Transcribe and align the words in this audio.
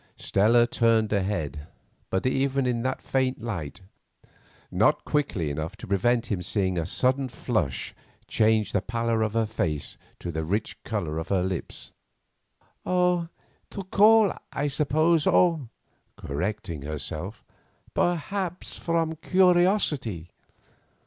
Stella 0.17 0.65
turned 0.65 1.11
her 1.11 1.21
head, 1.21 1.67
but, 2.09 2.25
even 2.25 2.65
in 2.65 2.81
that 2.81 3.03
faint 3.03 3.39
light, 3.39 3.81
not 4.71 5.05
quickly 5.05 5.51
enough 5.51 5.77
to 5.77 5.85
prevent 5.85 6.31
him 6.31 6.41
seeing 6.41 6.75
a 6.75 6.87
sudden 6.87 7.29
flush 7.29 7.93
change 8.27 8.71
the 8.71 8.81
pallor 8.81 9.21
of 9.21 9.33
her 9.33 9.45
face 9.45 9.99
to 10.17 10.31
the 10.31 10.43
rich 10.43 10.81
colour 10.83 11.19
of 11.19 11.27
her 11.29 11.43
lips. 11.43 11.91
"To 12.83 13.19
call, 13.91 14.33
I 14.51 14.69
suppose; 14.69 15.27
or," 15.27 15.69
correcting 16.17 16.81
herself, 16.81 17.43
"perhaps 17.93 18.75
from 18.75 19.17
curiosity." 19.17 20.31